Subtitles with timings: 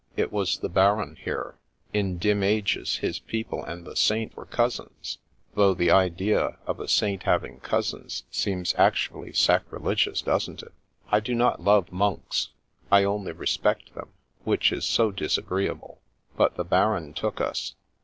[0.17, 1.59] It was the Baron, here.
[1.93, 5.19] In dim ages his people and the saint were cousins,
[5.53, 10.73] though the idea of a saint having cousins seems actually sacrilegious, doesn't it?
[11.11, 12.49] I do not love monks,
[12.91, 14.09] I only respect them,
[14.43, 16.01] which is so disagreeable.
[16.35, 17.75] But the Baron took us.